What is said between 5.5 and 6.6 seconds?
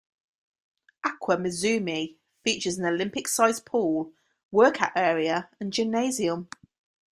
and gymnasium.